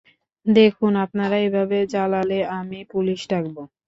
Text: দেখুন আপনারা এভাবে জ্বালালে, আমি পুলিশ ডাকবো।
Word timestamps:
দেখুন 0.45 0.91
আপনারা 1.05 1.37
এভাবে 1.39 1.77
জ্বালালে, 1.93 2.39
আমি 2.59 2.79
পুলিশ 2.91 3.19
ডাকবো। 3.31 3.61